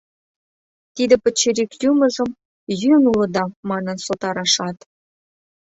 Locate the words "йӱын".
2.81-3.03